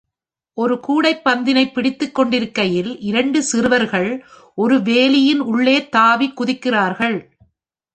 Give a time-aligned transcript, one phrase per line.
[0.53, 4.25] ஒரு கூடைப் பந்தினை பிடித்துக் கொண்டிருக்கையில் இரண்டு சிறுவர்கள்
[4.55, 7.17] ஒரு வேலியின் உள்ளே தாவி குதிக்கிறார்கள்.